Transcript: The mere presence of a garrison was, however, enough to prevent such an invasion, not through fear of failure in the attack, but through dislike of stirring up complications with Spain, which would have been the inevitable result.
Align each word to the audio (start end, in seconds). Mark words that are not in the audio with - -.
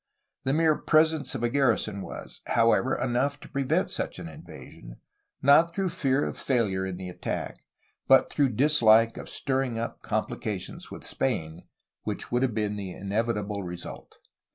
The 0.45 0.53
mere 0.53 0.75
presence 0.75 1.35
of 1.35 1.43
a 1.43 1.49
garrison 1.49 2.01
was, 2.01 2.41
however, 2.47 2.97
enough 2.97 3.39
to 3.41 3.47
prevent 3.49 3.91
such 3.91 4.17
an 4.17 4.27
invasion, 4.27 4.95
not 5.43 5.75
through 5.75 5.89
fear 5.89 6.25
of 6.27 6.39
failure 6.39 6.87
in 6.87 6.97
the 6.97 7.07
attack, 7.07 7.63
but 8.07 8.27
through 8.27 8.49
dislike 8.55 9.15
of 9.17 9.29
stirring 9.29 9.77
up 9.77 10.01
complications 10.01 10.89
with 10.89 11.05
Spain, 11.05 11.65
which 12.01 12.31
would 12.31 12.41
have 12.41 12.55
been 12.55 12.77
the 12.77 12.89
inevitable 12.91 13.61
result. 13.61 14.17